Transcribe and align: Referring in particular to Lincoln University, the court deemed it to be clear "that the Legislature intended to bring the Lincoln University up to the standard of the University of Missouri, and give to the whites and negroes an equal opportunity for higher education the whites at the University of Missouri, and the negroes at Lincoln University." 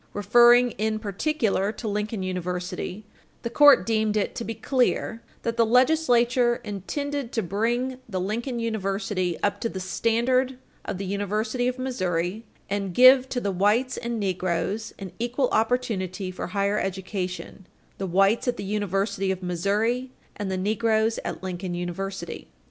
Referring 0.15 0.71
in 0.79 0.97
particular 0.97 1.71
to 1.71 1.87
Lincoln 1.87 2.23
University, 2.23 3.05
the 3.43 3.51
court 3.51 3.85
deemed 3.85 4.17
it 4.17 4.33
to 4.33 4.43
be 4.43 4.55
clear 4.55 5.21
"that 5.43 5.57
the 5.57 5.63
Legislature 5.79 6.55
intended 6.63 7.31
to 7.31 7.43
bring 7.43 7.99
the 8.09 8.19
Lincoln 8.19 8.57
University 8.57 9.37
up 9.43 9.61
to 9.61 9.69
the 9.69 9.79
standard 9.79 10.57
of 10.85 10.97
the 10.97 11.05
University 11.05 11.67
of 11.67 11.77
Missouri, 11.77 12.43
and 12.67 12.95
give 12.95 13.29
to 13.29 13.39
the 13.39 13.51
whites 13.51 13.95
and 13.95 14.19
negroes 14.19 14.91
an 14.97 15.11
equal 15.19 15.49
opportunity 15.49 16.31
for 16.31 16.47
higher 16.47 16.79
education 16.79 17.67
the 17.99 18.07
whites 18.07 18.47
at 18.47 18.57
the 18.57 18.63
University 18.63 19.29
of 19.29 19.43
Missouri, 19.43 20.09
and 20.35 20.49
the 20.49 20.57
negroes 20.57 21.19
at 21.23 21.43
Lincoln 21.43 21.75
University." 21.75 22.47